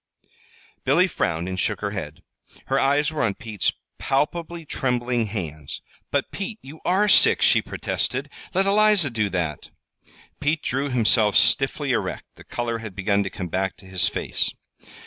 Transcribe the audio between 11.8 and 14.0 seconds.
erect. The color had begun to come back to